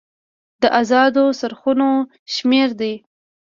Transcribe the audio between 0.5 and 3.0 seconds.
د ازادو څرخونو شمیر دی.